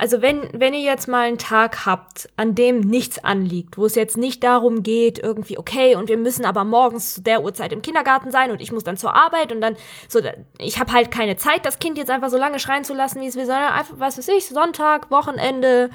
also 0.00 0.22
wenn, 0.22 0.48
wenn 0.54 0.72
ihr 0.72 0.80
jetzt 0.80 1.08
mal 1.08 1.26
einen 1.26 1.36
Tag 1.36 1.84
habt, 1.84 2.30
an 2.36 2.54
dem 2.54 2.80
nichts 2.80 3.22
anliegt, 3.22 3.76
wo 3.76 3.84
es 3.84 3.94
jetzt 3.94 4.16
nicht 4.16 4.42
darum 4.42 4.82
geht, 4.82 5.18
irgendwie, 5.18 5.58
okay, 5.58 5.94
und 5.94 6.08
wir 6.08 6.16
müssen 6.16 6.46
aber 6.46 6.64
morgens 6.64 7.12
zu 7.12 7.22
der 7.22 7.44
Uhrzeit 7.44 7.70
im 7.70 7.82
Kindergarten 7.82 8.30
sein 8.30 8.50
und 8.50 8.62
ich 8.62 8.72
muss 8.72 8.82
dann 8.82 8.96
zur 8.96 9.14
Arbeit 9.14 9.52
und 9.52 9.60
dann 9.60 9.76
so, 10.08 10.20
ich 10.56 10.80
habe 10.80 10.92
halt 10.92 11.10
keine 11.10 11.36
Zeit, 11.36 11.66
das 11.66 11.80
Kind 11.80 11.98
jetzt 11.98 12.10
einfach 12.10 12.30
so 12.30 12.38
lange 12.38 12.58
schreien 12.58 12.82
zu 12.82 12.94
lassen, 12.94 13.20
wie 13.20 13.26
es 13.26 13.36
will, 13.36 13.44
sondern 13.44 13.74
einfach, 13.74 13.94
was 13.98 14.16
weiß 14.16 14.28
ich, 14.28 14.46
Sonntag, 14.46 15.10
Wochenende, 15.10 15.90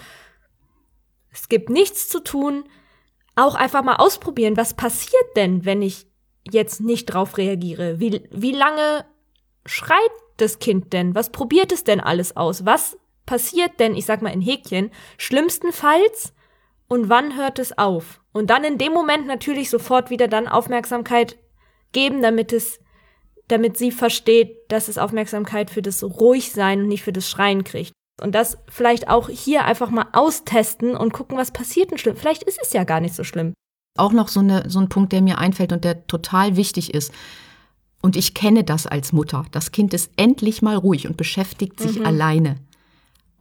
es 1.33 1.49
gibt 1.49 1.71
nichts 1.71 2.07
zu 2.07 2.19
tun, 2.19 2.65
auch 3.35 3.55
einfach 3.55 3.83
mal 3.83 3.95
ausprobieren, 3.95 4.55
was 4.55 4.75
passiert 4.75 5.35
denn, 5.35 5.65
wenn 5.65 5.81
ich 5.81 6.05
jetzt 6.51 6.79
nicht 6.79 7.07
drauf 7.07 7.39
reagiere? 7.39 7.99
Wie, 7.99 8.21
wie 8.29 8.51
lange 8.51 9.03
schreit 9.65 9.97
das 10.37 10.59
Kind 10.59 10.93
denn? 10.93 11.15
Was 11.15 11.31
probiert 11.31 11.71
es 11.71 11.83
denn 11.83 11.99
alles 11.99 12.37
aus? 12.37 12.65
Was 12.67 12.99
passiert 13.25 13.79
denn, 13.79 13.95
ich 13.95 14.05
sag 14.05 14.21
mal 14.21 14.33
in 14.33 14.41
Häkchen, 14.41 14.91
schlimmstenfalls 15.17 16.33
und 16.87 17.09
wann 17.09 17.35
hört 17.37 17.59
es 17.59 17.77
auf? 17.77 18.21
Und 18.31 18.49
dann 18.49 18.63
in 18.63 18.77
dem 18.77 18.93
Moment 18.93 19.27
natürlich 19.27 19.69
sofort 19.69 20.09
wieder 20.09 20.27
dann 20.27 20.47
Aufmerksamkeit 20.47 21.37
geben, 21.91 22.21
damit 22.21 22.51
es, 22.53 22.79
damit 23.47 23.77
sie 23.77 23.91
versteht, 23.91 24.57
dass 24.69 24.87
es 24.87 24.97
Aufmerksamkeit 24.97 25.69
für 25.69 25.81
das 25.81 26.03
Ruhigsein 26.03 26.81
und 26.81 26.87
nicht 26.87 27.03
für 27.03 27.13
das 27.13 27.29
Schreien 27.29 27.63
kriegt. 27.63 27.91
Und 28.21 28.33
das 28.33 28.57
vielleicht 28.69 29.09
auch 29.09 29.29
hier 29.29 29.65
einfach 29.65 29.89
mal 29.89 30.07
austesten 30.13 30.95
und 30.95 31.13
gucken, 31.13 31.37
was 31.37 31.51
passiert 31.51 31.91
denn 31.91 31.97
schlimm. 31.97 32.15
Vielleicht 32.15 32.43
ist 32.43 32.59
es 32.61 32.73
ja 32.73 32.83
gar 32.83 33.01
nicht 33.01 33.15
so 33.15 33.23
schlimm. 33.23 33.53
Auch 33.97 34.13
noch 34.13 34.27
so, 34.27 34.41
eine, 34.41 34.69
so 34.69 34.79
ein 34.79 34.89
Punkt, 34.89 35.11
der 35.13 35.21
mir 35.21 35.37
einfällt 35.37 35.71
und 35.73 35.83
der 35.83 36.05
total 36.07 36.55
wichtig 36.57 36.93
ist. 36.93 37.13
Und 38.01 38.15
ich 38.15 38.33
kenne 38.33 38.63
das 38.63 38.87
als 38.87 39.13
Mutter. 39.13 39.45
Das 39.51 39.71
Kind 39.71 39.93
ist 39.93 40.11
endlich 40.15 40.61
mal 40.61 40.75
ruhig 40.75 41.07
und 41.07 41.17
beschäftigt 41.17 41.79
sich 41.79 41.99
Mhm. 41.99 42.05
alleine. 42.05 42.55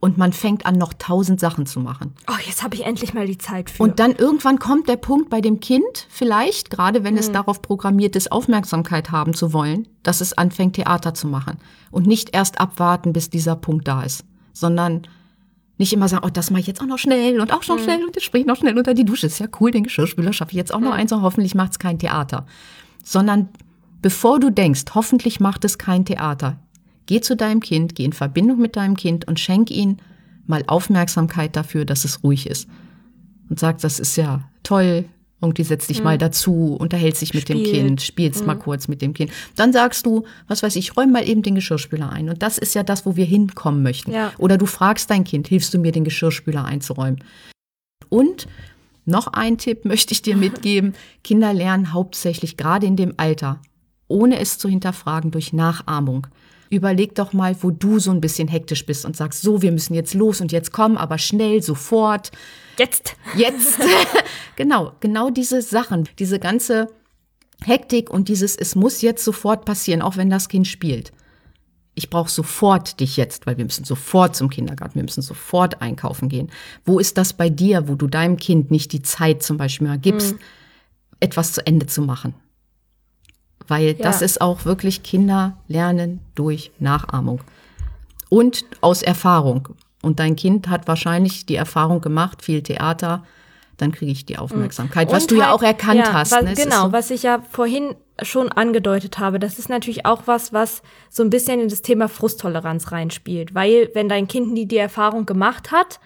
Und 0.05 0.19
man 0.19 0.33
fängt 0.33 0.67
an, 0.67 0.75
noch 0.75 0.93
tausend 0.93 1.39
Sachen 1.39 1.65
zu 1.65 1.79
machen. 1.79 2.13
Oh, 2.27 2.37
jetzt 2.45 2.61
habe 2.61 2.75
ich 2.75 2.85
endlich 2.85 3.15
mal 3.15 3.25
die 3.25 3.39
Zeit 3.39 3.71
für. 3.71 3.81
Und 3.81 3.97
dann 3.97 4.11
irgendwann 4.11 4.59
kommt 4.59 4.87
der 4.87 4.97
Punkt 4.97 5.31
bei 5.31 5.41
dem 5.41 5.59
Kind, 5.59 6.05
vielleicht, 6.09 6.69
gerade 6.69 7.03
wenn 7.03 7.17
es 7.17 7.31
darauf 7.31 7.63
programmiert 7.63 8.15
ist, 8.15 8.31
Aufmerksamkeit 8.31 9.09
haben 9.09 9.33
zu 9.33 9.51
wollen, 9.51 9.87
dass 10.03 10.21
es 10.21 10.37
anfängt, 10.37 10.75
Theater 10.75 11.15
zu 11.15 11.25
machen. 11.25 11.57
Und 11.89 12.05
nicht 12.05 12.35
erst 12.35 12.59
abwarten, 12.59 13.13
bis 13.13 13.31
dieser 13.31 13.55
Punkt 13.55 13.87
da 13.87 14.03
ist, 14.03 14.25
sondern 14.53 15.07
nicht 15.79 15.91
immer 15.91 16.07
sagen, 16.07 16.23
oh, 16.23 16.29
das 16.29 16.51
mache 16.51 16.61
ich 16.61 16.67
jetzt 16.67 16.81
auch 16.81 16.85
noch 16.85 16.99
schnell 16.99 17.41
und 17.41 17.51
auch 17.51 17.67
noch 17.67 17.79
schnell 17.79 18.05
und 18.05 18.15
jetzt 18.15 18.25
springe 18.25 18.41
ich 18.43 18.47
noch 18.47 18.57
schnell 18.57 18.77
unter 18.77 18.93
die 18.93 19.05
Dusche. 19.05 19.25
Ist 19.25 19.39
ja 19.39 19.47
cool, 19.59 19.71
den 19.71 19.85
Geschirrspüler 19.85 20.33
schaffe 20.33 20.51
ich 20.51 20.57
jetzt 20.57 20.71
auch 20.71 20.81
noch 20.81 20.93
eins 20.93 21.13
und 21.13 21.23
hoffentlich 21.23 21.55
macht 21.55 21.71
es 21.71 21.79
kein 21.79 21.97
Theater. 21.97 22.45
Sondern 23.03 23.49
bevor 24.03 24.39
du 24.39 24.51
denkst, 24.51 24.83
hoffentlich 24.93 25.39
macht 25.39 25.65
es 25.65 25.79
kein 25.79 26.05
Theater, 26.05 26.59
geh 27.05 27.21
zu 27.21 27.35
deinem 27.35 27.59
Kind, 27.59 27.95
geh 27.95 28.05
in 28.05 28.13
Verbindung 28.13 28.59
mit 28.59 28.75
deinem 28.75 28.95
Kind 28.95 29.27
und 29.27 29.39
schenk 29.39 29.71
ihm 29.71 29.97
mal 30.47 30.63
Aufmerksamkeit 30.67 31.55
dafür, 31.55 31.85
dass 31.85 32.05
es 32.05 32.23
ruhig 32.23 32.47
ist 32.47 32.69
und 33.49 33.59
sagt, 33.59 33.83
das 33.83 33.99
ist 33.99 34.15
ja 34.15 34.49
toll, 34.63 35.05
irgendwie 35.41 35.63
setz 35.63 35.87
dich 35.87 36.03
mal 36.03 36.17
dazu, 36.17 36.75
unterhältst 36.79 37.21
dich 37.21 37.33
mit 37.33 37.49
dem 37.49 37.59
Spielt. 37.59 37.75
Kind, 37.75 38.01
spielst 38.01 38.45
mal 38.45 38.55
kurz 38.55 38.87
mit 38.87 39.01
dem 39.01 39.13
Kind. 39.13 39.31
Dann 39.55 39.73
sagst 39.73 40.05
du, 40.05 40.23
was 40.47 40.63
weiß 40.63 40.75
ich, 40.75 40.95
räum 40.97 41.11
mal 41.11 41.27
eben 41.27 41.43
den 41.43 41.55
Geschirrspüler 41.55 42.09
ein. 42.09 42.29
Und 42.29 42.41
das 42.41 42.57
ist 42.57 42.73
ja 42.73 42.83
das, 42.83 43.05
wo 43.05 43.15
wir 43.15 43.25
hinkommen 43.25 43.83
möchten. 43.83 44.11
Ja. 44.11 44.31
Oder 44.37 44.57
du 44.57 44.65
fragst 44.65 45.09
dein 45.09 45.23
Kind, 45.23 45.47
hilfst 45.47 45.73
du 45.73 45.77
mir, 45.77 45.91
den 45.91 46.03
Geschirrspüler 46.03 46.65
einzuräumen? 46.65 47.23
Und 48.09 48.47
noch 49.05 49.27
ein 49.27 49.57
Tipp 49.57 49.85
möchte 49.85 50.13
ich 50.13 50.21
dir 50.21 50.37
mitgeben. 50.37 50.93
Kinder 51.23 51.53
lernen 51.53 51.93
hauptsächlich 51.93 52.57
gerade 52.57 52.85
in 52.87 52.95
dem 52.95 53.13
Alter, 53.17 53.61
ohne 54.07 54.39
es 54.39 54.57
zu 54.57 54.69
hinterfragen, 54.69 55.31
durch 55.31 55.53
Nachahmung. 55.53 56.27
Überleg 56.69 57.15
doch 57.15 57.33
mal, 57.33 57.55
wo 57.61 57.71
du 57.71 57.99
so 57.99 58.11
ein 58.11 58.21
bisschen 58.21 58.47
hektisch 58.47 58.85
bist 58.85 59.05
und 59.05 59.15
sagst, 59.15 59.41
so, 59.41 59.61
wir 59.61 59.71
müssen 59.71 59.93
jetzt 59.93 60.13
los 60.13 60.41
und 60.41 60.51
jetzt 60.51 60.71
kommen, 60.71 60.97
aber 60.97 61.17
schnell, 61.17 61.61
sofort. 61.61 62.31
jetzt. 62.77 63.15
Jetzt. 63.35 63.79
genau, 64.55 64.93
genau 64.99 65.29
diese 65.29 65.61
Sachen, 65.61 66.09
diese 66.17 66.39
ganze 66.39 66.87
Hektik 67.63 68.09
und 68.09 68.27
dieses, 68.27 68.55
es 68.55 68.75
muss 68.75 69.01
jetzt 69.01 69.23
sofort 69.23 69.65
passieren, 69.65 70.01
auch 70.01 70.17
wenn 70.17 70.29
das 70.29 70.49
Kind 70.49 70.67
spielt. 70.67 71.11
Ich 71.93 72.09
brauche 72.09 72.29
sofort 72.29 72.99
dich 72.99 73.15
jetzt, 73.15 73.47
weil 73.47 73.57
wir 73.57 73.63
müssen 73.63 73.85
sofort 73.85 74.35
zum 74.35 74.49
Kindergarten, 74.49 74.95
wir 74.95 75.03
müssen 75.03 75.21
sofort 75.21 75.81
einkaufen 75.81 76.27
gehen. 76.27 76.51
Wo 76.83 76.99
ist 76.99 77.17
das 77.17 77.33
bei 77.33 77.49
dir, 77.49 77.87
wo 77.87 77.95
du 77.95 78.07
deinem 78.07 78.35
Kind 78.35 78.69
nicht 78.69 78.91
die 78.91 79.01
Zeit 79.01 79.43
zum 79.43 79.55
Beispiel 79.55 79.87
mal 79.87 79.97
gibst, 79.97 80.35
etwas 81.21 81.53
zu 81.53 81.65
Ende 81.65 81.85
zu 81.85 82.01
machen? 82.01 82.33
Weil 83.67 83.93
das 83.95 84.19
Ja. 84.19 84.25
ist 84.25 84.41
auch 84.41 84.65
wirklich 84.65 85.03
Kinder 85.03 85.57
lernen 85.67 86.19
durch 86.35 86.71
Nachahmung 86.79 87.41
und 88.29 88.65
aus 88.81 89.01
Erfahrung. 89.01 89.69
Und 90.01 90.19
dein 90.19 90.35
Kind 90.35 90.67
hat 90.69 90.87
wahrscheinlich 90.87 91.45
die 91.45 91.55
Erfahrung 91.55 92.01
gemacht, 92.01 92.43
viel 92.43 92.61
Theater, 92.61 93.23
dann 93.77 93.91
kriege 93.91 94.11
ich 94.11 94.25
die 94.25 94.37
Aufmerksamkeit, 94.37 95.11
was 95.11 95.23
Und 95.23 95.31
du 95.31 95.35
ja 95.37 95.45
halt- 95.47 95.53
auch 95.55 95.63
erkannt 95.63 95.99
ja, 95.99 96.13
hast. 96.13 96.31
Was, 96.31 96.43
ne? 96.43 96.53
Genau, 96.53 96.85
so- 96.85 96.91
was 96.93 97.09
ich 97.11 97.23
ja 97.23 97.41
vorhin 97.51 97.95
schon 98.21 98.49
angedeutet 98.51 99.19
habe, 99.19 99.39
das 99.39 99.59
ist 99.59 99.67
natürlich 99.67 100.05
auch 100.05 100.23
was, 100.27 100.53
was 100.53 100.81
so 101.09 101.23
ein 101.23 101.29
bisschen 101.29 101.59
in 101.59 101.67
das 101.69 101.81
Thema 101.81 102.07
Frusttoleranz 102.07 102.91
reinspielt. 102.93 103.53
Weil, 103.53 103.89
wenn 103.93 104.07
dein 104.07 104.27
Kind 104.27 104.53
nie 104.53 104.65
die 104.67 104.77
Erfahrung 104.77 105.25
gemacht 105.25 105.71
hat, 105.71 105.99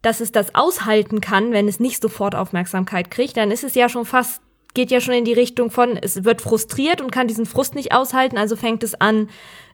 dass 0.00 0.20
es 0.20 0.32
das 0.32 0.54
aushalten 0.54 1.20
kann, 1.20 1.52
wenn 1.52 1.68
es 1.68 1.78
nicht 1.80 2.00
sofort 2.00 2.34
Aufmerksamkeit 2.34 3.10
kriegt, 3.10 3.36
dann 3.36 3.50
ist 3.50 3.64
es 3.64 3.74
ja 3.74 3.88
schon 3.90 4.06
fast, 4.06 4.40
geht 4.74 4.90
ja 4.90 5.00
schon 5.00 5.14
in 5.14 5.24
die 5.24 5.32
Richtung 5.32 5.70
von, 5.70 5.96
es 5.96 6.24
wird 6.24 6.40
frustriert 6.40 7.00
und 7.00 7.10
kann 7.10 7.28
diesen 7.28 7.46
Frust 7.46 7.74
nicht 7.74 7.92
aushalten, 7.92 8.38
also 8.38 8.56
fängt 8.56 8.82
es 8.82 8.94
an, 9.00 9.28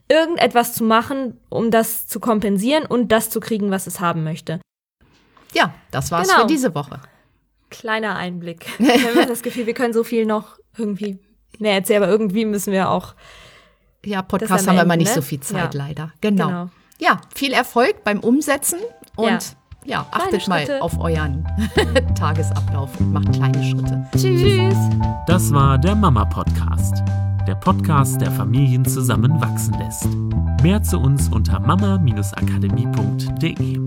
irgendetwas 0.09 0.75
zu 0.75 0.85
machen, 0.85 1.39
um 1.51 1.71
das 1.71 2.07
zu 2.07 2.19
kompensieren 2.21 2.85
und 2.87 3.13
das 3.13 3.31
zu 3.31 3.41
kriegen, 3.41 3.71
was 3.71 3.87
es 3.87 4.01
haben 4.01 4.25
möchte. 4.25 4.61
Ja, 5.53 5.73
das 5.91 6.11
war's 6.11 6.29
Genau. 6.29 6.41
für 6.43 6.47
diese 6.47 6.75
Woche. 6.75 7.01
kleiner 7.71 8.17
Einblick. 8.17 8.67
Wir 8.79 9.15
haben 9.15 9.29
das 9.29 9.43
Gefühl, 9.43 9.67
wir 9.67 9.75
können 9.75 9.93
so 9.93 10.03
viel 10.05 10.25
noch 10.25 10.59
irgendwie 10.79 11.19
mehr 11.59 11.75
erzählen, 11.75 12.03
aber 12.03 12.11
irgendwie 12.11 12.45
müssen 12.47 12.73
wir 12.73 12.89
auch. 12.91 13.15
Ja, 14.05 14.23
Podcast 14.23 14.67
haben 14.67 14.77
wir 14.77 14.83
immer 14.85 14.95
Ende, 14.95 15.05
nicht 15.05 15.15
ne? 15.15 15.23
so 15.23 15.23
viel 15.23 15.41
Zeit, 15.41 15.75
Ja. 15.75 15.85
leider. 15.87 16.13
Genau. 16.23 16.47
Genau. 16.47 16.71
Ja, 16.99 17.21
viel 17.35 17.53
Erfolg 17.53 18.05
beim 18.05 18.21
Umsetzen 18.21 18.79
und 19.17 19.27
Ja. 19.29 19.39
Ja, 19.89 20.07
achtet 20.11 20.47
mal 20.49 20.67
auf 20.81 20.99
euren 21.01 21.47
Tagesablauf 22.15 22.91
und 23.01 23.11
macht 23.13 23.33
kleine 23.33 23.65
Schritte. 23.65 24.07
Tschüss. 24.13 24.77
Das 25.27 25.51
war 25.53 25.79
der 25.79 25.95
Mama 25.95 26.27
Podcast. 26.27 27.03
Der 27.47 27.55
Podcast, 27.55 28.21
der 28.21 28.31
Familien 28.31 28.85
zusammenwachsen 28.85 29.73
lässt. 29.79 30.07
Mehr 30.63 30.83
zu 30.83 30.99
uns 30.99 31.31
unter 31.31 31.59
mama-akademie.de. 31.61 33.79